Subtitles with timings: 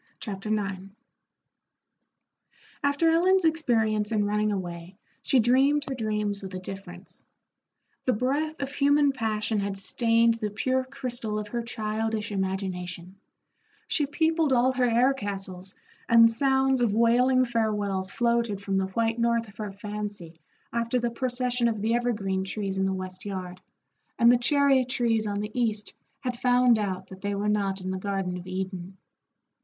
[0.19, 0.85] Chapter IX
[2.83, 7.27] After Ellen's experience in running away, she dreamed her dreams with a difference.
[8.05, 13.17] The breath of human passion had stained the pure crystal of her childish imagination;
[13.87, 15.75] she peopled all her air castles,
[16.09, 20.39] and sounds of wailing farewells floated from the White North of her fancy
[20.73, 23.61] after the procession of the evergreen trees in the west yard,
[24.17, 27.91] and the cherry trees on the east had found out that they were not in
[27.91, 28.97] the Garden of Eden.